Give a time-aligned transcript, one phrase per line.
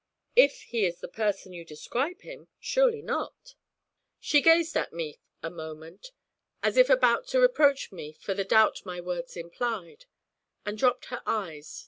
[0.35, 3.53] 'If he is the person you describe him, surely not.'
[4.19, 6.11] She gazed at me a moment,
[6.63, 10.07] as if about to reproach me for the doubt my words implied,
[10.65, 11.79] and dropped her eyes.